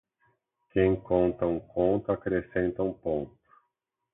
Quem 0.71 0.95
conta 0.99 1.45
um 1.45 1.59
conto, 1.59 2.11
acrescenta 2.11 2.81
um 2.81 2.91
ponto. 2.91 3.37